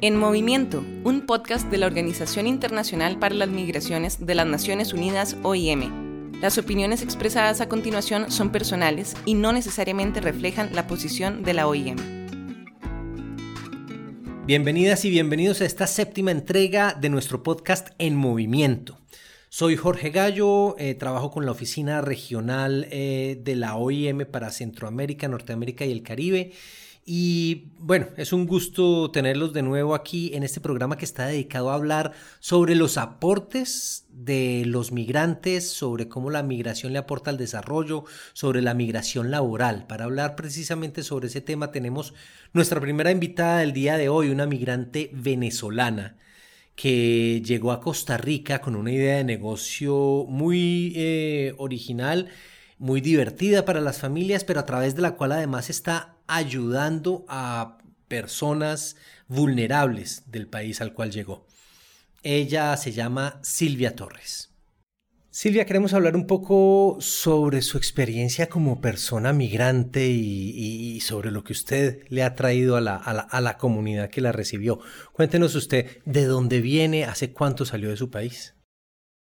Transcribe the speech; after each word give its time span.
En 0.00 0.16
Movimiento, 0.16 0.84
un 1.04 1.26
podcast 1.26 1.70
de 1.70 1.78
la 1.78 1.86
Organización 1.86 2.48
Internacional 2.48 3.18
para 3.18 3.36
las 3.36 3.48
Migraciones 3.48 4.26
de 4.26 4.34
las 4.34 4.46
Naciones 4.46 4.92
Unidas, 4.92 5.36
OIM. 5.42 6.40
Las 6.40 6.58
opiniones 6.58 7.02
expresadas 7.02 7.60
a 7.60 7.68
continuación 7.68 8.30
son 8.30 8.50
personales 8.50 9.14
y 9.26 9.34
no 9.34 9.52
necesariamente 9.52 10.20
reflejan 10.20 10.74
la 10.74 10.88
posición 10.88 11.44
de 11.44 11.54
la 11.54 11.68
OIM. 11.68 11.96
Bienvenidas 14.44 15.04
y 15.04 15.10
bienvenidos 15.10 15.60
a 15.60 15.66
esta 15.66 15.86
séptima 15.86 16.32
entrega 16.32 16.94
de 17.00 17.08
nuestro 17.08 17.44
podcast 17.44 17.90
En 17.98 18.16
Movimiento. 18.16 19.01
Soy 19.54 19.76
Jorge 19.76 20.08
Gallo, 20.08 20.76
eh, 20.78 20.94
trabajo 20.94 21.30
con 21.30 21.44
la 21.44 21.52
oficina 21.52 22.00
regional 22.00 22.86
eh, 22.90 23.38
de 23.44 23.54
la 23.54 23.76
OIM 23.76 24.24
para 24.24 24.50
Centroamérica, 24.50 25.28
Norteamérica 25.28 25.84
y 25.84 25.92
el 25.92 26.02
Caribe 26.02 26.52
y 27.04 27.66
bueno, 27.78 28.06
es 28.16 28.32
un 28.32 28.46
gusto 28.46 29.10
tenerlos 29.10 29.52
de 29.52 29.60
nuevo 29.60 29.94
aquí 29.94 30.30
en 30.32 30.42
este 30.42 30.62
programa 30.62 30.96
que 30.96 31.04
está 31.04 31.26
dedicado 31.26 31.70
a 31.70 31.74
hablar 31.74 32.12
sobre 32.40 32.74
los 32.76 32.96
aportes 32.96 34.06
de 34.08 34.62
los 34.64 34.90
migrantes, 34.90 35.68
sobre 35.68 36.08
cómo 36.08 36.30
la 36.30 36.42
migración 36.42 36.94
le 36.94 37.00
aporta 37.00 37.28
al 37.28 37.36
desarrollo, 37.36 38.04
sobre 38.32 38.62
la 38.62 38.72
migración 38.72 39.30
laboral. 39.30 39.86
Para 39.86 40.04
hablar 40.04 40.34
precisamente 40.34 41.02
sobre 41.02 41.26
ese 41.26 41.42
tema 41.42 41.72
tenemos 41.72 42.14
nuestra 42.54 42.80
primera 42.80 43.10
invitada 43.10 43.58
del 43.58 43.74
día 43.74 43.98
de 43.98 44.08
hoy, 44.08 44.30
una 44.30 44.46
migrante 44.46 45.10
venezolana 45.12 46.16
que 46.74 47.42
llegó 47.44 47.72
a 47.72 47.80
Costa 47.80 48.16
Rica 48.16 48.60
con 48.60 48.76
una 48.76 48.92
idea 48.92 49.16
de 49.16 49.24
negocio 49.24 50.26
muy 50.28 50.92
eh, 50.96 51.54
original, 51.58 52.28
muy 52.78 53.00
divertida 53.00 53.64
para 53.64 53.80
las 53.80 53.98
familias, 53.98 54.44
pero 54.44 54.60
a 54.60 54.66
través 54.66 54.96
de 54.96 55.02
la 55.02 55.16
cual 55.16 55.32
además 55.32 55.70
está 55.70 56.16
ayudando 56.26 57.24
a 57.28 57.78
personas 58.08 58.96
vulnerables 59.28 60.24
del 60.26 60.48
país 60.48 60.80
al 60.80 60.92
cual 60.92 61.10
llegó. 61.10 61.46
Ella 62.22 62.76
se 62.76 62.92
llama 62.92 63.40
Silvia 63.42 63.96
Torres. 63.96 64.51
Silvia, 65.34 65.64
queremos 65.64 65.94
hablar 65.94 66.14
un 66.14 66.28
poco 66.28 66.98
sobre 67.00 67.62
su 67.62 67.78
experiencia 67.78 68.48
como 68.48 68.80
persona 68.80 69.32
migrante 69.32 70.06
y, 70.06 71.00
sobre 71.00 71.32
lo 71.32 71.42
que 71.42 71.52
usted 71.52 72.04
le 72.10 72.22
ha 72.22 72.34
traído 72.36 72.76
a 72.76 72.80
la, 72.80 72.94
a 72.96 73.40
la, 73.40 73.56
comunidad 73.56 74.10
que 74.10 74.20
la 74.20 74.30
recibió. 74.30 74.78
Cuéntenos 75.12 75.56
usted 75.56 76.02
de 76.04 76.26
dónde 76.26 76.60
viene, 76.60 77.04
hace 77.04 77.32
cuánto 77.32 77.64
salió 77.64 77.88
de 77.88 77.96
su 77.96 78.10
país. 78.10 78.54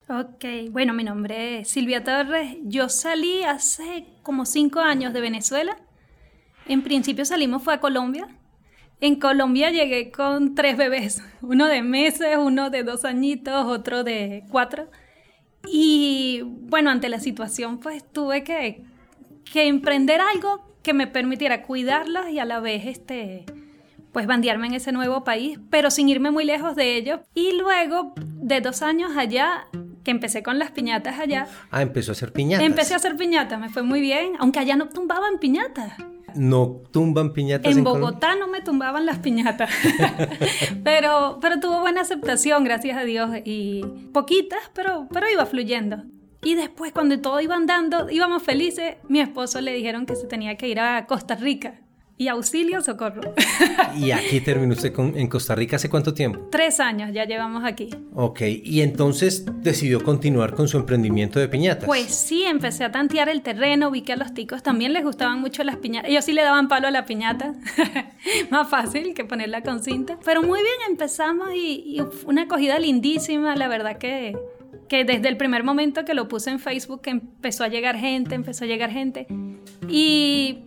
Ok, 0.08 0.46
bueno, 0.70 0.94
mi 0.94 1.04
nombre 1.04 1.60
es 1.60 1.68
Silvia 1.68 2.04
Torres. 2.04 2.56
Yo 2.64 2.88
salí 2.88 3.44
hace 3.44 4.06
como 4.24 4.46
cinco 4.46 4.80
años 4.80 5.12
de 5.14 5.20
Venezuela 5.20 5.78
en 6.68 6.82
principio 6.82 7.24
salimos 7.24 7.64
fue 7.64 7.74
a 7.74 7.80
Colombia. 7.80 8.28
En 9.00 9.20
Colombia 9.20 9.72
llegué 9.72 10.12
con 10.12 10.54
tres 10.56 10.76
bebés, 10.76 11.24
uno 11.42 11.68
de 11.68 11.82
meses, 11.82 12.38
uno 12.38 12.70
de 12.70 12.84
dos 12.84 13.06
añitos, 13.06 13.66
otro 13.66 14.04
de 14.04 14.44
cuatro. 14.52 14.90
Y 15.72 16.42
bueno, 16.44 16.90
ante 16.90 17.10
la 17.10 17.20
situación 17.20 17.80
pues 17.80 18.04
tuve 18.12 18.44
que, 18.44 18.84
que 19.52 19.68
emprender 19.68 20.22
algo 20.22 20.62
que 20.84 20.94
me 20.94 21.08
permitiera 21.08 21.64
cuidarlos 21.64 22.30
y 22.30 22.40
a 22.40 22.46
la 22.46 22.60
vez 22.60 22.86
este, 22.86 23.46
pues 24.14 24.26
bandearme 24.26 24.68
en 24.68 24.74
ese 24.74 24.92
nuevo 24.92 25.24
país, 25.24 25.60
pero 25.70 25.92
sin 25.92 26.10
irme 26.10 26.32
muy 26.32 26.46
lejos 26.46 26.76
de 26.76 26.96
ellos. 26.96 27.20
Y 27.34 27.58
luego 27.58 28.14
de 28.18 28.62
dos 28.62 28.82
años 28.82 29.12
allá, 29.18 29.68
que 30.08 30.12
empecé 30.12 30.42
con 30.42 30.58
las 30.58 30.72
piñatas 30.72 31.20
allá. 31.20 31.48
Ah, 31.70 31.82
empezó 31.82 32.12
a 32.12 32.14
hacer 32.14 32.32
piñatas. 32.32 32.66
Empecé 32.66 32.94
a 32.94 32.96
hacer 32.96 33.18
piñatas, 33.18 33.60
me 33.60 33.68
fue 33.68 33.84
muy 33.84 34.00
bien, 34.00 34.36
aunque 34.40 34.60
allá 34.60 34.78
no 34.78 34.88
tumbaban 34.88 35.38
piñatas 35.38 35.98
no 36.36 36.84
tumban 36.92 37.34
piñatas. 37.34 37.76
En, 37.76 37.84
Bogotá 37.84 38.36
no 38.36 38.48
me 38.48 38.62
tumbaban 38.62 39.08
las 39.08 39.18
piñatas, 39.20 39.72
pero, 40.84 41.40
pero 41.42 41.60
tuvo 41.60 41.80
buena 41.80 42.02
aceptación, 42.02 42.64
gracias 42.64 42.96
a 42.96 43.06
Dios, 43.06 43.32
y 43.44 43.82
poquitas, 44.14 44.60
pero, 44.76 45.08
pero 45.12 45.28
iba 45.32 45.48
fluyendo. 45.48 46.04
Y 46.44 46.54
después, 46.54 46.92
cuando 46.92 47.20
todo 47.20 47.42
iba 47.42 47.56
andando, 47.56 48.10
íbamos 48.12 48.44
felices, 48.44 48.98
mi 49.08 49.20
esposo 49.20 49.62
le 49.62 49.74
dijeron 49.74 50.06
que 50.06 50.16
se 50.16 50.28
tenía 50.28 50.58
que 50.58 50.68
ir 50.68 50.80
a 50.80 51.08
Costa 51.08 51.36
Rica 51.36 51.82
y 52.18 52.30
auxilio, 52.30 52.82
socorro. 52.82 53.22
¿Y 53.96 54.12
aquí 54.12 54.42
terminó 54.42 54.74
usted 54.74 54.92
en 54.98 55.28
Costa 55.28 55.54
Rica 55.54 55.76
hace 55.76 55.90
cuánto 55.90 56.14
tiempo? 56.14 56.48
Tres 56.52 56.80
años 56.80 57.12
ya 57.14 57.26
llevamos 57.26 57.64
aquí. 57.64 57.90
Ok, 58.14 58.42
y 58.64 58.82
entonces 58.82 59.46
decidió 59.62 60.04
continuar 60.04 60.56
con 60.56 60.68
su 60.68 60.78
emprendimiento 60.78 61.40
de 61.40 61.48
piñatas. 61.48 61.86
Pues 61.86 62.08
sí, 62.08 62.44
empecé 62.44 62.84
a 62.84 62.92
tantear 62.92 63.30
el 63.30 63.44
terreno, 63.44 63.92
vi 63.92 64.02
que 64.02 64.14
a 64.14 64.16
los 64.16 64.34
ticos 64.34 64.64
también 64.64 64.94
les 64.94 65.04
gustaban 65.04 65.40
mucho 65.40 65.64
las 65.64 65.78
piñatas. 65.78 66.10
Ellos 66.10 66.26
sí 66.26 66.32
le 66.34 66.42
daban 66.42 66.68
palo 66.68 66.88
a 66.88 66.92
la 66.92 67.06
piñata, 67.06 67.54
más 68.50 68.68
fácil 68.68 69.14
que 69.14 69.24
ponerla 69.24 69.62
con 69.62 69.84
cinta. 69.84 70.18
Pero 70.26 70.42
muy 70.42 70.60
bien, 70.60 70.76
empezamos 70.90 71.50
y, 71.54 71.84
y 71.86 72.02
una 72.26 72.44
acogida 72.44 72.80
lindísima, 72.80 73.56
la 73.56 73.68
verdad 73.68 73.98
que 73.98 74.36
que 74.88 75.04
desde 75.04 75.28
el 75.28 75.38
primer 75.38 75.64
momento 75.64 76.06
que 76.06 76.14
lo 76.14 76.28
puse 76.28 76.50
en 76.50 76.60
Facebook 76.60 77.02
empezó 77.06 77.64
a 77.64 77.68
llegar 77.68 77.98
gente, 77.98 78.36
empezó 78.36 78.64
a 78.64 78.68
llegar 78.68 78.90
gente. 78.90 79.28
Y 79.90 80.60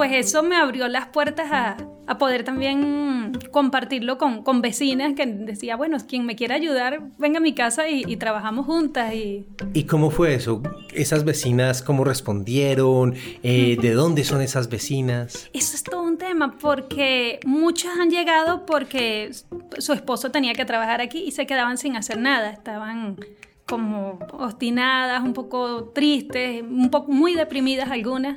pues 0.00 0.12
eso 0.14 0.42
me 0.42 0.56
abrió 0.56 0.88
las 0.88 1.08
puertas 1.08 1.50
a, 1.52 1.76
poder 2.18 2.42
también 2.42 3.38
compartirlo 3.52 4.16
con, 4.16 4.42
con, 4.42 4.62
vecinas 4.62 5.12
que 5.14 5.26
decía, 5.26 5.76
bueno, 5.76 5.98
quien 6.08 6.24
me 6.24 6.36
quiera 6.36 6.54
ayudar, 6.54 7.02
venga 7.18 7.36
a 7.36 7.42
mi 7.42 7.52
casa 7.52 7.86
y, 7.86 8.16
trabajamos 8.16 8.64
juntas. 8.64 9.12
Y... 9.12 9.46
¿Y 9.74 9.84
cómo 9.84 10.10
fue 10.10 10.32
eso? 10.34 10.62
¿Esas 10.94 11.24
vecinas 11.26 11.82
cómo 11.82 12.04
respondieron? 12.04 13.14
Eh, 13.42 13.76
¿De 13.78 13.92
dónde 13.92 14.24
son 14.24 14.40
esas 14.40 14.70
vecinas? 14.70 15.50
Eso 15.52 15.76
es 15.76 15.82
todo 15.82 16.02
un 16.02 16.16
tema 16.16 16.56
porque 16.58 17.38
muchas 17.44 17.98
han 17.98 18.08
llegado 18.08 18.64
porque 18.64 19.32
su 19.78 19.92
esposo 19.92 20.30
tenía 20.30 20.54
que 20.54 20.64
trabajar 20.64 21.02
aquí 21.02 21.24
y 21.26 21.32
se 21.32 21.46
quedaban 21.46 21.76
sin 21.76 21.94
hacer 21.94 22.18
nada, 22.18 22.48
estaban 22.48 23.18
como 23.66 24.18
obstinadas, 24.32 25.22
un 25.22 25.34
poco 25.34 25.92
tristes, 25.94 26.62
un 26.62 26.90
poco 26.90 27.12
muy 27.12 27.34
deprimidas 27.34 27.90
algunas. 27.90 28.34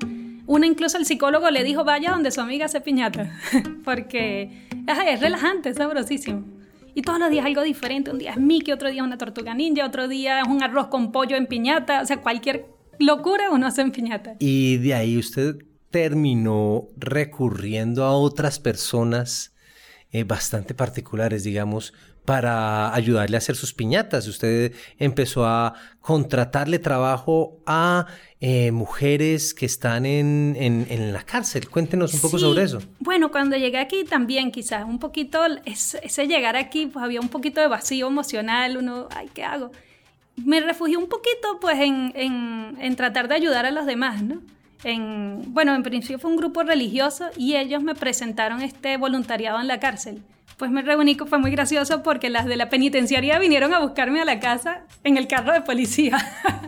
Una 0.53 0.68
incluso 0.68 1.00
el 1.00 1.06
psicólogo 1.08 1.50
le 1.50 1.64
dijo, 1.64 1.84
vaya 1.84 2.12
donde 2.12 2.30
su 2.30 2.40
amiga 2.40 2.66
hace 2.66 2.80
piñata, 2.80 3.40
porque 3.84 4.68
es 4.88 5.19
relajante, 5.19 5.69
es 5.69 5.78
sabrosísimo. 5.78 6.46
Y 6.94 7.02
todos 7.02 7.18
los 7.18 7.31
días 7.31 7.47
algo 7.47 7.64
diferente, 7.64 8.12
un 8.12 8.19
día 8.19 8.34
es 8.34 8.38
Mickey, 8.38 8.72
otro 8.72 8.91
día 8.91 9.03
una 9.03 9.18
tortuga 9.18 9.56
ninja, 9.56 9.84
otro 9.84 10.08
día 10.08 10.41
es 10.41 10.47
un 10.47 10.62
arroz 10.62 10.90
con 10.90 11.12
pollo 11.12 11.36
en 11.36 11.47
piñata, 11.47 12.03
o 12.03 12.06
sea, 12.06 12.18
cualquier 12.18 12.68
locura 13.00 13.50
uno 13.50 13.66
hace 13.66 13.81
en 13.81 13.91
piñata. 13.91 14.36
Y 14.38 14.78
de 14.78 14.94
ahí 14.94 15.18
usted 15.18 15.56
terminó 15.90 16.88
recurriendo 16.97 18.03
a 18.03 18.12
otras 18.12 18.59
personas 18.59 19.56
eh, 20.12 20.24
bastante 20.24 20.75
particulares, 20.75 21.44
digamos, 21.44 21.96
para 22.25 22.94
ayudarle 22.94 23.38
a 23.38 23.39
hacer 23.39 23.56
sus 23.56 23.73
piñatas. 23.73 24.28
Usted 24.28 24.73
empezó 24.97 25.45
a 25.45 25.73
contratarle 26.00 26.79
trabajo 26.79 27.59
a 27.66 28.07
eh, 28.39 28.72
mujeres 28.72 29.53
que 29.53 29.66
están 29.66 30.06
en, 30.06 30.56
en, 30.57 31.13
la 31.13 31.23
cárcel. 31.23 31.69
Cuéntenos 31.69 32.13
un 32.13 32.22
poco 32.22 32.39
sobre 32.39 32.63
eso. 32.63 32.79
Bueno, 33.00 33.31
cuando 33.31 33.57
llegué 33.57 33.78
aquí 33.78 34.03
también 34.06 34.51
quizás 34.51 34.85
un 34.85 35.00
poquito, 35.00 35.41
ese, 35.66 36.28
llegar 36.28 36.56
aquí, 36.56 36.88
pues 36.88 37.03
había 37.03 37.19
un 37.19 37.29
poquito 37.29 37.61
de 37.61 37.67
vacío 37.67 38.07
emocional, 38.07 38.78
uno, 38.78 39.07
ay, 39.16 39.29
¿qué 39.34 39.44
hago? 39.44 39.72
Me 40.35 40.61
refugié 40.61 40.97
un 40.97 41.07
poquito 41.07 41.59
pues 41.61 41.79
en, 41.79 42.11
en, 42.16 42.78
en 42.79 42.95
tratar 42.95 43.28
de 43.28 43.35
ayudar 43.35 43.66
a 43.66 43.72
los 43.72 43.85
demás, 43.85 44.23
¿no? 44.23 44.41
En, 44.84 45.53
bueno, 45.53 45.75
en 45.75 45.84
principio 45.84 46.19
fue 46.19 46.31
un 46.31 46.35
grupo 46.35 46.63
religioso 46.63 47.29
y 47.38 47.55
ellos 47.55 47.81
me 47.81 47.95
presentaron 47.95 48.61
este 48.61 48.97
voluntariado 48.97 49.59
en 49.61 49.67
la 49.67 49.79
cárcel 49.79 50.22
pues 50.58 50.72
me 50.72 50.81
reuní, 50.81 51.16
fue 51.16 51.40
muy 51.40 51.52
gracioso 51.52 52.03
porque 52.03 52.30
las 52.30 52.46
de 52.46 52.56
la 52.56 52.69
penitenciaría 52.69 53.40
vinieron 53.40 53.74
a 53.74 53.80
buscarme 53.80 54.22
a 54.22 54.25
la 54.25 54.40
casa 54.40 54.86
en 55.03 55.18
el 55.18 55.28
carro 55.28 55.53
de 55.53 55.62
policía. 55.62 56.18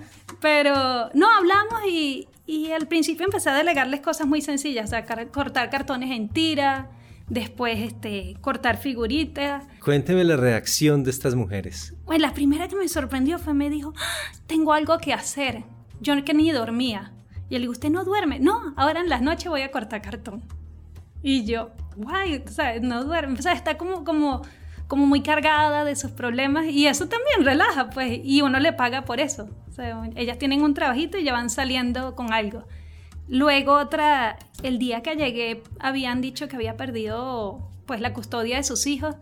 Pero 0.41 1.09
no, 1.13 1.27
hablamos 1.31 1.81
y, 1.89 2.27
y 2.45 2.71
al 2.71 2.87
principio 2.87 3.25
empecé 3.25 3.49
a 3.49 3.55
delegarles 3.55 4.01
cosas 4.01 4.27
muy 4.27 4.41
sencillas, 4.41 4.85
o 4.85 4.89
sea, 4.89 5.05
cortar 5.31 5.69
cartones 5.69 6.11
en 6.11 6.29
tira, 6.29 6.89
después 7.27 7.79
este, 7.79 8.35
cortar 8.41 8.77
figuritas. 8.77 9.63
Cuénteme 9.83 10.23
la 10.23 10.35
reacción 10.35 11.03
de 11.03 11.11
estas 11.11 11.35
mujeres. 11.35 11.95
Pues 12.05 12.19
la 12.19 12.33
primera 12.33 12.67
que 12.67 12.75
me 12.75 12.87
sorprendió 12.87 13.39
fue, 13.39 13.53
me 13.53 13.69
dijo, 13.69 13.93
¡Ah! 13.97 14.31
tengo 14.47 14.73
algo 14.73 14.97
que 14.97 15.13
hacer. 15.13 15.63
Yo 16.01 16.23
que 16.23 16.33
ni 16.33 16.51
dormía. 16.51 17.13
Y 17.49 17.55
le 17.55 17.61
digo, 17.61 17.71
¿usted 17.71 17.89
no 17.89 18.03
duerme? 18.03 18.39
No, 18.39 18.73
ahora 18.75 19.01
en 19.01 19.09
las 19.09 19.21
noches 19.21 19.49
voy 19.49 19.61
a 19.61 19.71
cortar 19.71 20.01
cartón. 20.01 20.43
Y 21.21 21.45
yo, 21.45 21.71
guay, 21.95 22.43
sea, 22.47 22.79
no 22.79 23.03
duerme, 23.03 23.39
o 23.39 23.41
sea, 23.41 23.53
está 23.53 23.77
como, 23.77 24.03
como, 24.03 24.41
como 24.87 25.05
muy 25.05 25.21
cargada 25.21 25.83
de 25.83 25.95
sus 25.95 26.11
problemas 26.11 26.65
y 26.65 26.87
eso 26.87 27.07
también 27.07 27.43
relaja, 27.43 27.89
pues, 27.89 28.19
y 28.23 28.41
uno 28.41 28.59
le 28.59 28.73
paga 28.73 29.05
por 29.05 29.19
eso. 29.19 29.49
O 29.69 29.71
sea, 29.71 30.09
ellas 30.15 30.37
tienen 30.37 30.61
un 30.61 30.73
trabajito 30.73 31.17
y 31.17 31.23
ya 31.23 31.33
van 31.33 31.49
saliendo 31.49 32.15
con 32.15 32.33
algo. 32.33 32.63
Luego 33.27 33.73
otra, 33.73 34.37
el 34.61 34.77
día 34.77 35.01
que 35.01 35.15
llegué 35.15 35.63
habían 35.79 36.21
dicho 36.21 36.47
que 36.47 36.55
había 36.55 36.77
perdido 36.77 37.69
pues 37.85 37.99
la 37.99 38.13
custodia 38.13 38.57
de 38.57 38.63
sus 38.63 38.85
hijos. 38.87 39.15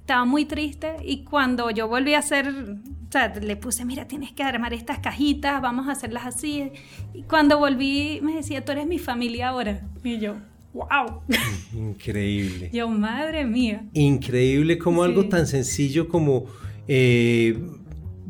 Estaba 0.00 0.24
muy 0.24 0.44
triste 0.46 0.96
y 1.04 1.24
cuando 1.24 1.70
yo 1.70 1.86
volví 1.86 2.14
a 2.14 2.18
hacer, 2.18 2.48
o 2.48 3.12
sea, 3.12 3.28
le 3.28 3.56
puse, 3.56 3.84
mira, 3.84 4.08
tienes 4.08 4.32
que 4.32 4.42
armar 4.42 4.72
estas 4.74 4.98
cajitas, 4.98 5.60
vamos 5.60 5.88
a 5.88 5.92
hacerlas 5.92 6.26
así. 6.26 6.72
Y 7.14 7.22
cuando 7.22 7.58
volví 7.58 8.20
me 8.22 8.34
decía, 8.34 8.64
tú 8.64 8.72
eres 8.72 8.86
mi 8.86 8.98
familia 8.98 9.50
ahora. 9.50 9.82
Y 10.02 10.18
yo, 10.18 10.36
¡Wow! 10.72 11.22
Increíble. 11.74 12.70
Yo, 12.72 12.88
madre 12.88 13.44
mía. 13.44 13.84
Increíble 13.92 14.78
como 14.78 15.02
algo 15.02 15.28
tan 15.28 15.46
sencillo 15.46 16.08
como, 16.08 16.46
eh, 16.88 17.58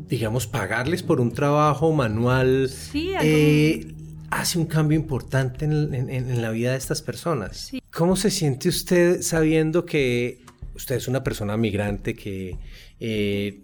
digamos, 0.07 0.47
pagarles 0.47 1.03
por 1.03 1.21
un 1.21 1.31
trabajo 1.31 1.91
manual. 1.93 2.69
Eh, 2.93 3.93
hace 4.29 4.59
un 4.59 4.65
cambio 4.65 4.97
importante 4.99 5.65
en, 5.65 6.41
la 6.41 6.49
vida 6.51 6.71
de 6.71 6.77
estas 6.77 7.01
personas. 7.01 7.71
¿Cómo 7.91 8.15
se 8.15 8.29
siente 8.29 8.69
usted 8.69 9.21
sabiendo 9.21 9.85
que 9.85 10.43
usted 10.75 10.95
es 10.95 11.07
una 11.07 11.23
persona 11.23 11.55
migrante 11.57 12.15
que 12.15 12.57
eh, 12.99 13.61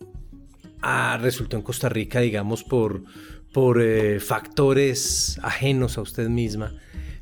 resultó 1.20 1.58
en 1.58 1.64
Costa 1.64 1.90
Rica, 1.90 2.20
digamos, 2.20 2.64
por, 2.64 3.04
por 3.52 3.82
eh, 3.82 4.20
factores 4.20 5.40
ajenos 5.44 5.98
a 5.98 6.02
usted 6.02 6.30
misma, 6.30 6.76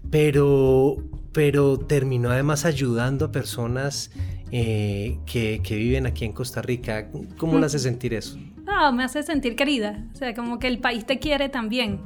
pero, 0.09 0.97
pero 1.33 1.77
terminó 1.79 2.29
además 2.29 2.65
ayudando 2.65 3.25
a 3.25 3.31
personas 3.31 4.11
eh, 4.51 5.17
que, 5.25 5.61
viven 5.69 6.05
aquí 6.05 6.25
en 6.25 6.33
Costa 6.33 6.61
Rica. 6.61 7.09
¿Cómo 7.37 7.59
le 7.59 7.65
hace 7.65 7.79
sentir 7.79 8.13
eso? 8.13 8.37
No, 8.65 8.91
me 8.93 9.03
hace 9.03 9.23
sentir 9.23 9.55
querida, 9.55 10.05
o 10.13 10.17
sea, 10.17 10.33
como 10.33 10.59
que 10.59 10.67
el 10.67 10.79
país 10.79 11.05
te 11.05 11.19
quiere 11.19 11.49
también. 11.49 12.01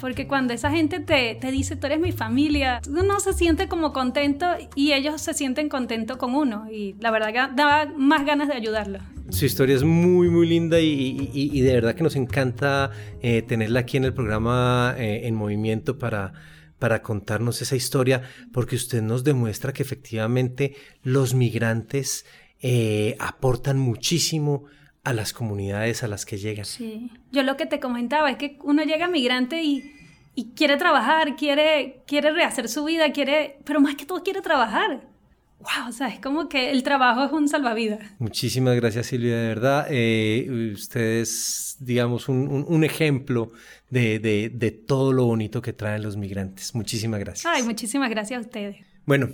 Porque 0.00 0.28
cuando 0.28 0.54
esa 0.54 0.70
gente 0.70 1.00
te, 1.00 1.34
te, 1.34 1.50
dice, 1.50 1.74
tú 1.74 1.86
eres 1.86 1.98
mi 1.98 2.12
familia, 2.12 2.80
uno 2.88 3.18
se 3.18 3.32
siente 3.32 3.66
como 3.66 3.92
contento 3.92 4.46
y 4.76 4.92
ellos 4.92 5.20
se 5.20 5.34
sienten 5.34 5.68
contentos 5.68 6.18
con 6.18 6.36
uno. 6.36 6.70
Y 6.70 6.94
la 7.00 7.10
verdad 7.10 7.28
que 7.28 7.56
da 7.56 7.92
más 7.96 8.24
ganas 8.24 8.46
de 8.46 8.54
ayudarlos. 8.54 9.02
Su 9.30 9.44
historia 9.44 9.74
es 9.74 9.82
muy, 9.82 10.30
muy 10.30 10.46
linda 10.46 10.78
y, 10.80 11.60
de 11.60 11.72
verdad 11.74 11.96
que 11.96 12.04
nos 12.04 12.14
encanta 12.14 12.90
eh, 13.20 13.42
tenerla 13.42 13.80
aquí 13.80 13.96
en 13.96 14.04
el 14.04 14.14
programa 14.14 14.94
eh, 14.96 15.26
en 15.26 15.34
movimiento 15.34 15.98
para, 15.98 16.32
para 16.78 17.02
contarnos 17.02 17.62
esa 17.62 17.76
historia, 17.76 18.22
porque 18.52 18.76
usted 18.76 19.02
nos 19.02 19.24
demuestra 19.24 19.72
que 19.72 19.82
efectivamente 19.82 20.76
los 21.02 21.34
migrantes 21.34 22.24
eh, 22.60 23.16
aportan 23.18 23.78
muchísimo 23.78 24.64
a 25.04 25.12
las 25.12 25.32
comunidades 25.32 26.02
a 26.02 26.08
las 26.08 26.26
que 26.26 26.38
llegan. 26.38 26.64
Sí, 26.64 27.10
yo 27.32 27.42
lo 27.42 27.56
que 27.56 27.66
te 27.66 27.80
comentaba 27.80 28.30
es 28.30 28.36
que 28.36 28.58
uno 28.62 28.82
llega 28.82 29.08
migrante 29.08 29.62
y, 29.62 29.92
y 30.34 30.50
quiere 30.54 30.76
trabajar, 30.76 31.36
quiere, 31.36 32.02
quiere 32.06 32.32
rehacer 32.32 32.68
su 32.68 32.84
vida, 32.84 33.12
quiere, 33.12 33.58
pero 33.64 33.80
más 33.80 33.94
que 33.96 34.06
todo 34.06 34.22
quiere 34.22 34.42
trabajar 34.42 35.17
wow, 35.58 35.88
o 35.88 35.92
sea, 35.92 36.08
es 36.08 36.20
como 36.20 36.48
que 36.48 36.70
el 36.70 36.82
trabajo 36.82 37.24
es 37.24 37.32
un 37.32 37.48
salvavidas. 37.48 38.00
Muchísimas 38.18 38.76
gracias 38.76 39.06
Silvia, 39.06 39.36
de 39.36 39.48
verdad. 39.48 39.86
Eh, 39.90 40.72
usted 40.74 41.20
es, 41.20 41.76
digamos, 41.80 42.28
un, 42.28 42.84
ejemplo 42.84 43.52
de, 43.90 44.18
de, 44.18 44.70
todo 44.70 45.12
lo 45.12 45.24
bonito 45.24 45.60
que 45.62 45.72
traen 45.72 46.02
los 46.02 46.16
migrantes. 46.16 46.74
Muchísimas 46.74 47.20
gracias. 47.20 47.46
Ay, 47.52 47.62
muchísimas 47.62 48.10
gracias 48.10 48.38
a 48.38 48.40
ustedes. 48.40 48.76
Bueno, 49.04 49.30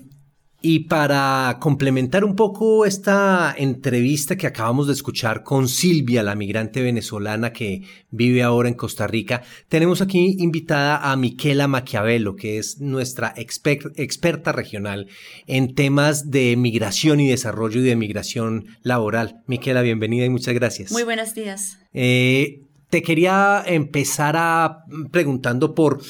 y 0.67 0.79
para 0.79 1.59
complementar 1.61 2.25
un 2.25 2.37
poco 2.37 2.87
esta 2.87 3.55
entrevista 3.55 4.37
que 4.37 4.47
acabamos 4.47 4.87
de 4.87 4.95
escuchar 4.95 5.43
con 5.43 5.69
Silvia, 5.69 6.23
la 6.23 6.35
migrante 6.35 6.81
venezolana 6.81 7.53
que 7.53 7.83
vive 8.11 8.43
ahora 8.43 8.71
en 8.71 8.75
Costa 8.75 9.07
Rica, 9.07 9.43
tenemos 9.69 10.01
aquí 10.01 10.37
invitada 10.39 11.13
a 11.13 11.15
Miquela 11.17 11.69
Maquiavelo, 11.69 12.35
que 12.35 12.57
es 12.57 12.81
nuestra 12.81 13.35
experta 13.37 14.53
regional 14.53 15.07
en 15.47 15.75
temas 15.75 16.31
de 16.31 16.57
migración 16.57 17.21
y 17.21 17.29
desarrollo 17.29 17.81
y 17.81 17.85
de 17.85 17.97
migración 17.97 18.65
laboral. 18.83 19.43
Miquela, 19.47 19.83
bienvenida 19.83 20.25
y 20.25 20.31
muchas 20.31 20.55
gracias. 20.55 20.93
Muy 20.93 21.03
buenos 21.03 21.35
días. 21.35 21.77
Eh, 21.93 22.63
te 22.89 23.03
quería 23.03 23.63
empezar 23.67 24.35
a, 24.39 24.85
preguntando 25.11 25.75
por 25.75 26.01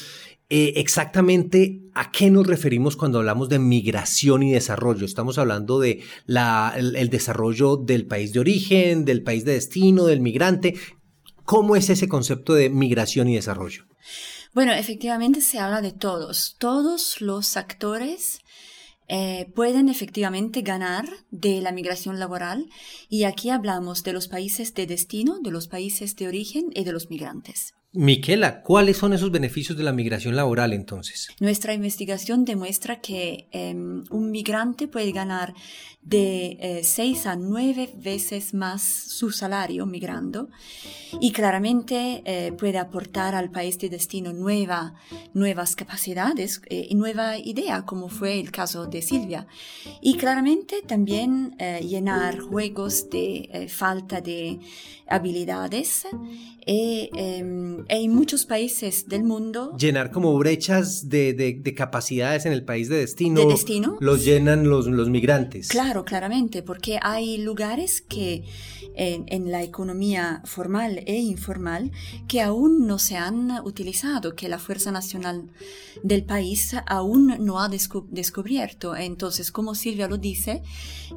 eh, 0.49 0.73
exactamente 0.75 1.81
a 1.95 2.11
qué 2.11 2.29
nos 2.29 2.45
referimos 2.45 2.95
cuando 2.95 3.17
hablamos 3.17 3.49
de 3.49 3.57
migración 3.57 4.43
y 4.43 4.51
desarrollo. 4.51 5.05
Estamos 5.05 5.39
hablando 5.39 5.79
de 5.79 6.03
el, 6.27 7.09
desarrollo 7.09 7.77
del 7.77 8.05
país 8.05 8.31
de 8.31 8.39
origen, 8.41 9.05
del 9.05 9.23
país 9.23 9.43
de 9.43 9.53
destino, 9.53 10.05
del 10.05 10.19
migrante. 10.19 10.75
¿Cómo 11.45 11.75
es 11.75 11.89
ese 11.89 12.07
concepto 12.07 12.53
de 12.53 12.69
migración 12.69 13.27
y 13.27 13.35
desarrollo? 13.35 13.85
Bueno, 14.53 14.73
efectivamente 14.73 15.41
se 15.41 15.59
habla 15.59 15.81
de 15.81 15.93
todos. 15.93 16.55
Todos 16.59 17.21
los 17.21 17.57
actores 17.57 18.39
eh, 19.07 19.51
pueden 19.55 19.89
efectivamente 19.89 20.61
ganar 20.61 21.05
de 21.31 21.61
la 21.61 21.71
migración 21.71 22.19
laboral 22.19 22.69
y 23.09 23.23
aquí 23.23 23.49
hablamos 23.49 24.03
de 24.03 24.13
los 24.13 24.27
países 24.27 24.73
de 24.73 24.85
destino, 24.85 25.39
de 25.41 25.51
los 25.51 25.67
países 25.67 26.15
de 26.15 26.27
origen 26.27 26.65
y 26.73 26.83
de 26.83 26.91
los 26.91 27.09
migrantes. 27.09 27.73
Miquela, 27.95 28.61
¿cuáles 28.61 28.97
son 28.97 29.13
esos 29.13 29.31
beneficios 29.31 29.77
de 29.77 29.83
la 29.83 29.93
migración 29.93 30.35
laboral 30.35 30.73
entonces? 30.73 31.29
Nuestra 31.39 31.73
investigación 31.73 32.43
demuestra 32.43 32.99
que 32.99 33.47
em, 33.51 34.03
un 34.09 34.31
migrante 34.31 34.87
puede 34.87 35.11
ganar 35.11 35.53
de 36.05 36.57
eh, 36.59 36.81
seis 36.83 37.25
a 37.25 37.35
nueve 37.35 37.89
veces 37.95 38.53
más 38.53 38.83
su 38.83 39.31
salario 39.31 39.87
migrando 39.87 40.49
y 41.19 41.31
claramente 41.31 42.21
eh, 42.25 42.51
puede 42.51 42.77
aportar 42.77 43.33
al 43.33 43.49
país 43.49 43.79
de 43.79 43.89
destino 43.89 44.31
nueva, 44.31 44.93
nuevas 45.33 45.75
capacidades 45.75 46.61
eh, 46.69 46.87
y 46.89 46.95
nueva 46.95 47.39
idea, 47.39 47.85
como 47.85 48.09
fue 48.09 48.39
el 48.39 48.51
caso 48.51 48.85
de 48.85 49.01
Silvia. 49.01 49.47
Y 50.01 50.17
claramente 50.17 50.83
también 50.85 51.55
llenar 51.81 52.39
juegos 52.39 53.09
de 53.09 53.67
falta 53.69 54.21
de 54.21 54.59
habilidades 55.07 56.05
y, 56.65 57.09
em, 57.15 57.84
en 57.87 58.13
muchos 58.13 58.45
países 58.45 59.07
del 59.07 59.23
mundo. 59.23 59.75
Llenar 59.77 60.11
como 60.11 60.37
brechas 60.37 61.09
de, 61.09 61.33
de, 61.33 61.73
capacidades 61.73 62.45
en 62.45 62.53
el 62.53 62.63
país 62.63 62.89
de 62.89 62.97
destino. 62.97 63.41
De 63.41 63.47
destino. 63.47 63.97
Los 63.99 64.23
llenan 64.23 64.69
los, 64.69 64.87
los 64.87 65.09
migrantes. 65.09 65.67
Claro, 65.67 66.05
claramente, 66.05 66.63
porque 66.63 66.99
hay 67.01 67.37
lugares 67.37 68.01
que 68.01 68.43
en, 68.95 69.51
la 69.51 69.63
economía 69.63 70.41
formal 70.45 71.03
e 71.05 71.17
informal 71.17 71.91
que 72.27 72.41
aún 72.41 72.87
no 72.87 72.99
se 72.99 73.17
han 73.17 73.51
utilizado, 73.65 74.35
que 74.35 74.49
la 74.49 74.59
Fuerza 74.59 74.91
Nacional 74.91 75.49
del 76.03 76.23
país 76.23 76.75
aún 76.87 77.35
no 77.39 77.59
ha 77.59 77.69
descubierto. 77.69 78.95
Entonces, 78.95 79.51
como 79.51 79.75
Silvia 79.75 80.07
lo 80.07 80.17
dice, 80.17 80.63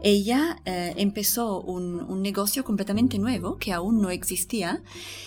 ella 0.03 0.61
eh, 0.65 0.95
empezó 0.97 1.61
un, 1.61 2.01
un, 2.01 2.23
negocio 2.23 2.65
completamente 2.65 3.19
nuevo 3.19 3.59
que 3.59 3.73
aún 3.73 4.01
no 4.03 4.11
existía 4.11 4.83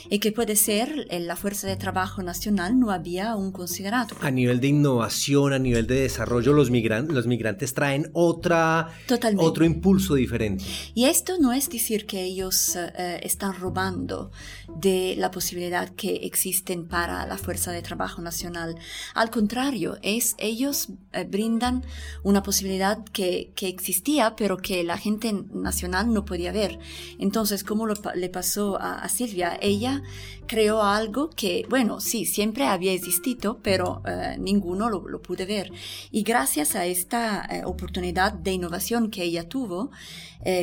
y 0.09 0.19
que 0.19 0.31
puede 0.31 0.55
ser 0.55 1.07
en 1.21 1.27
la 1.27 1.35
Fuerza 1.35 1.67
de 1.67 1.77
Trabajo 1.77 2.23
Nacional 2.23 2.79
no 2.79 2.91
había 2.91 3.31
aún 3.31 3.51
considerado. 3.51 4.15
A 4.21 4.31
nivel 4.31 4.59
de 4.59 4.67
innovación, 4.67 5.53
a 5.53 5.59
nivel 5.59 5.87
de 5.87 6.01
desarrollo, 6.01 6.53
los, 6.53 6.71
migrantes 6.71 7.13
los 7.13 7.27
migrantes 7.27 7.73
traen 7.73 8.09
otra, 8.13 8.89
otro 9.37 9.65
impulso 9.65 10.15
diferente. 10.15 10.63
Y 10.93 11.05
esto 11.05 11.37
no 11.39 11.53
es 11.53 11.69
decir 11.69 12.05
que 12.05 12.23
ellos 12.23 12.75
eh, 12.75 13.19
están 13.23 13.53
robando 13.53 14.31
de 14.67 15.15
la 15.17 15.31
posibilidad 15.31 15.89
que 15.89 16.15
existen 16.23 16.87
para 16.87 17.25
la 17.27 17.37
Fuerza 17.37 17.71
de 17.71 17.81
Trabajo 17.81 18.21
Nacional. 18.21 18.75
Al 19.13 19.29
contrario, 19.29 19.97
es, 20.01 20.35
ellos 20.37 20.89
eh, 21.13 21.25
brindan 21.29 21.83
una 22.23 22.41
posibilidad 22.41 23.03
que, 23.05 23.51
que, 23.55 23.67
existía, 23.67 24.35
pero 24.35 24.57
que 24.57 24.83
la 24.83 24.97
gente 24.97 25.31
nacional 25.53 26.13
no 26.13 26.25
podía 26.25 26.51
ver. 26.51 26.79
Entonces, 27.19 27.63
como 27.63 27.87
le 27.87 28.29
pasó 28.29 28.79
a, 28.79 29.07
Silvia, 29.09 29.57
ella 29.61 30.01
creó 30.47 30.83
algo 30.83 31.10
que, 31.35 31.65
bueno, 31.69 31.99
sí, 31.99 32.25
siempre 32.25 32.65
había 32.65 32.93
existido, 32.93 33.59
pero 33.61 34.01
eh, 34.05 34.37
ninguno 34.39 34.89
lo, 34.89 35.07
lo, 35.07 35.21
pude 35.21 35.45
ver. 35.45 35.71
Y 36.11 36.23
gracias 36.23 36.75
a 36.75 36.85
esta 36.85 37.47
oportunidad 37.65 38.33
de 38.33 38.53
innovación 38.53 39.11
que 39.11 39.23
ella 39.23 39.47
tuvo, 39.47 39.91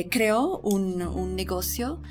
creó 0.09 0.59
un, 0.59 1.01
un 1.01 1.35
negocio 1.35 2.01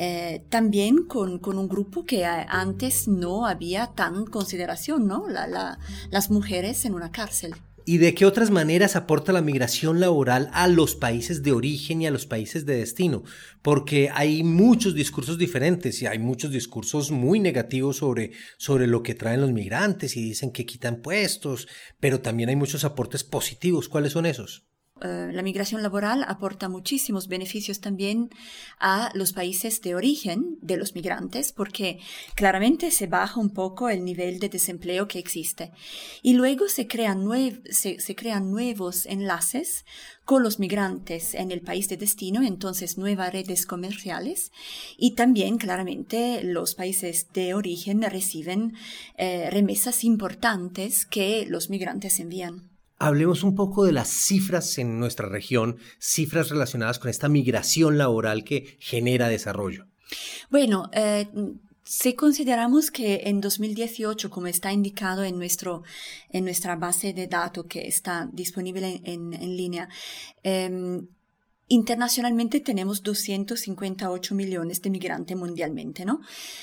eh, 0.00 0.44
también 0.48 1.06
con, 1.06 1.40
con, 1.40 1.58
un 1.58 1.68
grupo 1.68 2.04
que 2.04 2.24
antes 2.24 3.08
no 3.08 3.46
había 3.46 3.88
tan 3.88 4.26
consideración, 4.26 5.08
¿no? 5.08 5.26
las 5.28 6.30
mujeres 6.30 6.84
en 6.84 6.94
una 6.94 7.10
cárcel. 7.10 7.56
¿Y 7.90 7.96
de 7.96 8.12
qué 8.12 8.26
otras 8.26 8.50
maneras 8.50 8.96
aporta 8.96 9.32
la 9.32 9.40
migración 9.40 9.98
laboral 9.98 10.50
a 10.52 10.68
los 10.68 10.94
países 10.94 11.42
de 11.42 11.52
origen 11.52 12.02
y 12.02 12.06
a 12.06 12.10
los 12.10 12.26
países 12.26 12.66
de 12.66 12.76
destino? 12.76 13.22
Porque 13.62 14.10
hay 14.12 14.42
muchos 14.44 14.94
discursos 14.94 15.38
diferentes 15.38 16.02
y 16.02 16.06
hay 16.06 16.18
muchos 16.18 16.50
discursos 16.50 17.10
muy 17.10 17.40
negativos 17.40 17.96
sobre, 17.96 18.32
sobre 18.58 18.86
lo 18.86 19.02
que 19.02 19.14
traen 19.14 19.40
los 19.40 19.52
migrantes 19.52 20.18
y 20.18 20.22
dicen 20.22 20.52
que 20.52 20.66
quitan 20.66 21.00
puestos, 21.00 21.66
pero 21.98 22.20
también 22.20 22.50
hay 22.50 22.56
muchos 22.56 22.84
aportes 22.84 23.24
positivos. 23.24 23.88
¿Cuáles 23.88 24.12
son 24.12 24.26
esos? 24.26 24.68
Eh, 25.02 25.30
la 25.32 25.42
migración 25.42 25.82
laboral 25.82 26.24
aporta 26.26 26.68
muchísimos 26.68 27.28
beneficios 27.28 27.80
también 27.80 28.30
a 28.78 29.10
los 29.14 29.32
países 29.32 29.80
de 29.82 29.94
origen 29.94 30.58
de 30.60 30.76
los 30.76 30.94
migrantes, 30.94 31.52
porque 31.52 32.00
claramente 32.34 32.90
se 32.90 33.06
baja 33.06 33.40
un 33.40 33.50
poco 33.50 33.88
el 33.88 34.04
nivel 34.04 34.38
de 34.38 34.48
desempleo 34.48 35.08
que 35.08 35.18
existe. 35.18 35.72
Y 36.22 36.34
luego 36.34 36.68
se 36.68 36.86
crean, 36.86 37.26
se, 37.70 38.16
crean 38.16 38.50
nuevos 38.50 39.06
enlaces 39.06 39.84
con 40.24 40.42
los 40.42 40.58
migrantes 40.58 41.34
en 41.34 41.52
el 41.52 41.60
país 41.60 41.88
de 41.88 41.96
destino, 41.96 42.42
entonces 42.42 42.98
nuevas 42.98 43.32
redes 43.32 43.66
comerciales. 43.66 44.52
Y 44.96 45.14
también 45.14 45.58
claramente 45.58 46.42
los 46.42 46.74
países 46.74 47.28
de 47.32 47.54
origen 47.54 48.02
reciben 48.02 48.74
eh, 49.16 49.48
remesas 49.50 50.04
importantes 50.04 51.06
que 51.06 51.46
los 51.46 51.70
migrantes 51.70 52.20
envían. 52.20 52.77
Hablemos 52.98 53.42
un 53.42 53.54
poco 53.54 53.84
de 53.84 53.92
las 53.92 54.08
cifras 54.08 54.78
en 54.78 54.98
nuestra 54.98 55.28
región, 55.28 55.78
cifras 55.98 56.50
relacionadas 56.50 56.98
con 56.98 57.10
esta 57.10 57.28
migración 57.28 57.98
laboral 57.98 58.44
que 58.44 58.76
genera 58.80 59.28
desarrollo. 59.28 59.86
Bueno, 60.50 60.90
eh, 60.92 61.28
si 61.84 62.14
consideramos 62.14 62.90
que 62.90 63.22
en 63.24 63.40
2018, 63.40 64.28
como 64.28 64.46
está 64.46 64.72
indicado 64.72 65.24
en, 65.24 65.38
nuestro, 65.38 65.84
en 66.28 66.44
nuestra 66.44 66.76
base 66.76 67.14
de 67.14 67.26
datos 67.28 67.64
que 67.66 67.86
está 67.86 68.28
disponible 68.30 69.00
en, 69.04 69.30
línea, 69.56 69.88
em, 70.42 71.08
Internacionalmente 71.68 72.60
tenemos 72.60 73.02
258 73.02 74.34
millones 74.34 74.80
de 74.80 74.90
migrantes 74.90 75.36
mundialmente, 75.36 76.06
¿no? 76.06 76.20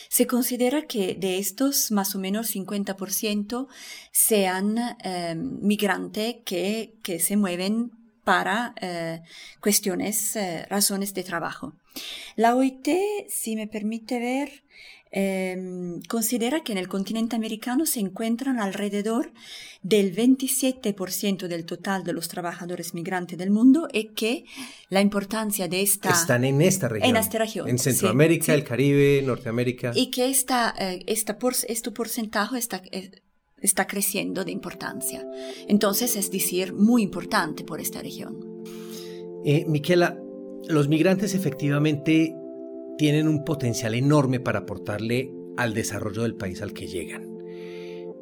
Se 0.10 0.26
considera 0.26 0.88
que 0.88 1.14
de 1.14 1.38
estos 1.38 1.92
más 1.92 2.16
o 2.16 2.20
menos 2.20 2.56
50% 2.56 3.68
sean 4.12 4.78
em, 5.04 5.60
migrantes 5.62 6.38
que, 6.44 6.96
que 7.04 7.20
se 7.20 7.38
mueven 7.38 7.92
para 8.26 8.74
eh, 8.82 9.22
cuestiones, 9.62 10.36
eh, 10.36 10.66
razones 10.70 11.14
de 11.14 11.24
trabajo. 11.24 11.74
La 12.36 12.56
OIT, 12.56 12.90
si 13.30 13.56
me 13.56 13.68
permite 13.68 14.20
ver, 14.20 14.64
Em, 15.18 16.02
considera 16.10 16.62
que 16.62 16.74
en 16.74 16.78
el 16.78 16.90
continente 16.90 17.38
americano 17.38 17.86
se 17.86 18.02
encuentran 18.02 18.60
alrededor 18.60 19.32
del 19.82 20.14
27% 20.14 21.48
del 21.48 21.64
total 21.64 22.04
de 22.04 22.12
los 22.12 22.28
trabajadores 22.28 22.94
migrantes 22.94 23.38
del 23.38 23.50
mundo 23.50 23.88
y 23.94 24.10
que 24.10 24.44
la 24.90 25.00
importancia 25.00 25.70
de 25.70 25.82
esta... 25.82 26.10
Están 26.10 26.44
en 26.44 26.62
esta 26.62 26.90
región. 26.90 27.10
En 27.10 27.16
esta 27.16 27.38
región. 27.38 27.70
En 27.70 27.80
Centroamérica, 27.80 28.54
el 28.54 28.66
Caribe, 28.66 29.22
Norteamérica. 29.26 29.94
Y 29.96 30.12
que 30.12 30.30
esta, 30.30 30.76
eh, 30.78 31.00
esta 31.08 31.40
por, 31.40 31.54
este 31.66 31.92
porcentaje 31.92 32.58
está, 32.58 32.82
eh, 32.92 33.12
está 33.62 33.88
creciendo 33.88 34.44
de 34.44 34.52
importancia. 34.52 35.26
Entonces, 35.70 36.18
es 36.18 36.30
decir, 36.30 36.74
muy 36.74 37.04
importante 37.04 37.64
por 37.64 37.80
esta 37.80 38.02
región. 38.02 38.36
Eh, 39.46 39.64
Miquela, 39.66 40.20
los 40.68 40.90
migrantes 40.90 41.34
efectivamente 41.36 42.36
tienen 42.98 43.28
un 43.28 43.44
potencial 43.44 43.96
enorme 43.96 44.40
para 44.40 44.60
aportarle 44.60 45.34
al 45.58 45.74
desarrollo 45.74 46.24
del 46.24 46.36
país 46.36 46.62
al 46.62 46.74
que 46.74 46.88
llegan. 46.88 47.36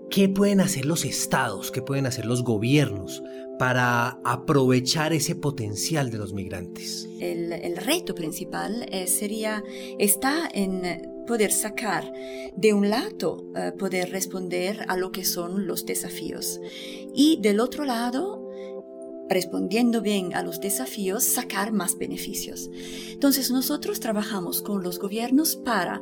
¿Qué 0.10 0.30
pueden 0.30 0.62
hacer 0.62 0.86
los 0.86 1.06
estados, 1.06 1.72
qué 1.72 1.82
pueden 1.82 2.06
hacer 2.06 2.25
los 2.25 2.44
gobiernos 2.44 3.24
para 3.58 4.20
aprovechar 4.24 5.12
ese 5.12 5.36
potencial 5.36 6.12
de 6.12 6.20
los 6.20 6.34
migrantes? 6.34 7.10
El, 7.20 7.77
reto 7.77 8.13
principal 8.13 8.86
eh, 8.92 9.08
sería, 9.08 9.63
está 9.98 10.48
en 10.53 11.10
poder 11.25 11.51
sacar, 11.51 12.13
de 12.56 12.74
un 12.74 12.89
lado, 12.89 13.46
eh, 13.56 13.72
poder 13.72 14.12
responder 14.12 14.86
a 14.88 14.98
lo 14.98 15.12
que 15.12 15.25
son 15.25 15.65
los 15.65 15.86
desafíos 15.86 16.60
y 17.15 17.39
del 17.42 17.60
otro 17.60 17.84
lado, 17.84 18.42
respondiendo 19.30 20.01
bien 20.01 20.36
a 20.36 20.44
los 20.44 20.60
desafíos, 20.60 21.24
sacar 21.24 21.72
más 21.72 21.98
beneficios. 21.98 22.70
Entonces 23.12 23.51
nosotros 23.51 24.00
trabajamos 24.00 24.62
con 24.62 24.84
los 24.84 25.00
gobiernos 25.00 25.56
para 25.56 26.01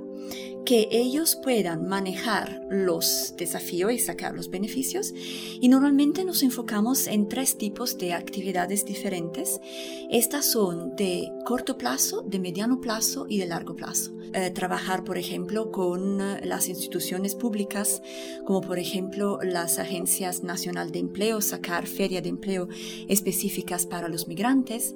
que 0.66 0.88
ellos 0.92 1.36
puedan 1.36 1.88
manejar 1.88 2.62
los 2.70 3.36
desafíos 3.38 3.92
y 3.92 4.00
sacar 4.00 4.34
los 4.34 4.50
beneficios. 4.50 5.14
Y 5.60 5.68
normalmente 5.70 6.24
nos 6.24 6.44
enfocamos 6.44 7.08
en 7.08 7.28
tres 7.28 7.58
tipos 7.58 7.98
de 7.98 8.14
actividades 8.14 8.86
diferentes. 8.86 9.60
Estas 10.10 10.52
son 10.52 10.96
de 10.96 11.32
corto 11.46 11.78
plazo, 11.78 12.22
de 12.22 12.40
mediano 12.40 12.80
plazo 12.80 13.26
y 13.28 13.38
de 13.38 13.48
largo 13.48 13.76
plazo. 13.76 14.12
Eh, 14.34 14.50
trabajar, 14.50 15.04
por 15.04 15.18
ejemplo, 15.18 15.72
con 15.72 16.22
eh, 16.22 16.40
las 16.46 16.70
instituciones 16.70 17.36
públicas, 17.36 18.02
como 18.46 18.62
por 18.62 18.80
ejemplo 18.80 19.40
las 19.44 19.78
agencias 19.78 20.42
nacional 20.44 20.92
de 20.92 21.00
empleo, 21.00 21.42
sacar 21.42 21.86
feria 21.86 22.22
de 22.22 22.30
empleo 22.30 22.70
específicas 23.10 23.86
para 23.86 24.08
los 24.08 24.28
migrantes. 24.28 24.96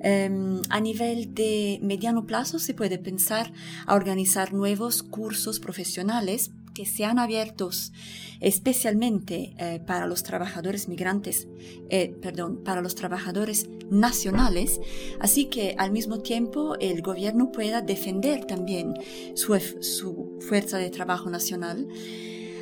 Em, 0.00 0.60
a 0.68 0.80
nivel 0.80 1.34
de 1.34 1.78
mediano 1.82 2.26
plazo 2.26 2.58
se 2.58 2.74
puede 2.74 2.98
pensar 2.98 3.52
a 3.86 3.94
organizar 3.94 4.52
nuevos 4.52 5.02
cursos 5.02 5.58
profesionales 5.58 6.50
que 6.74 6.84
sean 6.84 7.18
abiertos 7.18 7.92
especialmente 8.40 9.54
eh, 9.58 9.80
para 9.86 10.06
los 10.06 10.22
trabajadores 10.22 10.88
migrantes, 10.88 11.48
eh, 11.88 12.14
perdón, 12.20 12.62
para 12.62 12.82
los 12.82 12.94
trabajadores 12.94 13.68
nacionales, 13.90 14.78
así 15.20 15.46
que 15.46 15.74
al 15.78 15.90
mismo 15.90 16.20
tiempo 16.20 16.76
el 16.78 17.00
gobierno 17.00 17.50
pueda 17.50 17.80
defender 17.80 18.44
también 18.44 18.94
su, 19.34 19.58
su 19.80 20.38
fuerza 20.40 20.76
de 20.78 20.90
trabajo 20.90 21.30
nacional, 21.30 21.88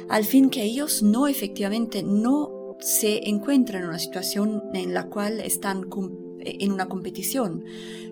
al 0.08 0.24
fin 0.24 0.48
que 0.50 0.62
ellos 0.62 1.02
no 1.02 1.26
efectivamente 1.26 2.02
no 2.04 2.76
se 2.78 3.28
encuentran 3.28 3.82
en 3.82 3.88
una 3.88 3.98
situación 3.98 4.62
en 4.74 4.94
la 4.94 5.08
cual 5.08 5.40
están 5.40 5.88
en 6.44 6.72
una 6.72 6.86
competición 6.86 7.64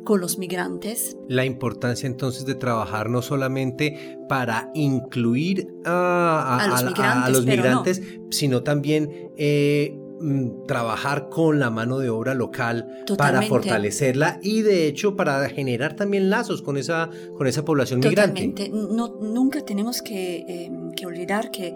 con 0.05 0.21
los 0.21 0.39
migrantes. 0.39 1.17
La 1.29 1.45
importancia 1.45 2.07
entonces 2.07 2.45
de 2.45 2.55
trabajar 2.55 3.09
no 3.09 3.23
solamente 3.23 4.19
para 4.29 4.71
incluir 4.75 5.69
a, 5.85 7.29
los 7.31 7.47
migrantes, 7.47 8.03
sino 8.31 8.63
también 8.63 9.31
eh, 9.37 9.97
mm, 10.21 10.67
trabajar 10.67 11.29
con 11.29 11.59
la 11.61 11.71
mano 11.71 11.99
de 11.99 12.11
obra 12.11 12.35
local 12.35 13.05
para 13.17 13.43
fortalecerla 13.43 14.41
y 14.43 14.63
de 14.63 14.87
hecho 14.87 15.17
para 15.17 15.49
generar 15.49 15.95
también 15.95 16.31
lazos 16.31 16.63
con 16.63 16.77
esa, 16.77 17.11
con 17.37 17.47
esa 17.47 17.65
población 17.65 18.01
Totalmente. 18.01 18.71
migrante. 18.71 18.95
No, 18.95 19.19
nunca 19.21 19.65
tenemos 19.65 20.03
que, 20.03 20.45
em, 20.49 20.93
que 20.93 21.07
olvidar 21.07 21.51
que 21.51 21.75